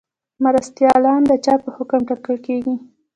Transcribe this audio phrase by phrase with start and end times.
[0.43, 2.75] مرستیالان د چا په حکم ټاکل کیږي؟